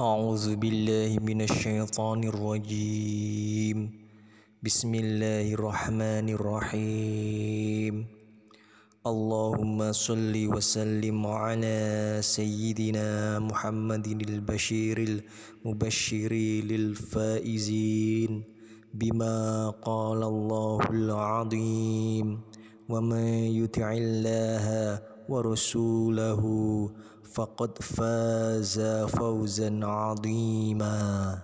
[0.00, 3.96] أعوذ بالله من الشيطان الرجيم.
[4.60, 8.04] بسم الله الرحمن الرحيم.
[9.06, 11.80] اللهم صل وسلم على
[12.20, 16.32] سيدنا محمد البشير المبشر
[16.68, 18.44] للفائزين
[18.94, 22.40] بما قال الله العظيم.
[22.88, 23.28] ومن
[23.64, 24.66] يطع الله
[25.28, 26.42] ورسوله
[27.34, 28.80] فقد فاز
[29.16, 31.38] فوزا عظيما.